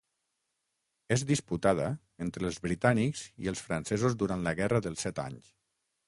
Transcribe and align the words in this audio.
És 1.15 1.23
disputada 1.31 1.85
entre 2.27 2.47
els 2.51 2.57
britànics 2.63 3.21
i 3.47 3.51
els 3.53 3.61
francesos 3.67 4.17
durant 4.23 4.45
la 4.49 4.55
Guerra 4.61 4.81
dels 4.87 5.05
Set 5.07 5.21
Anys. 5.25 5.53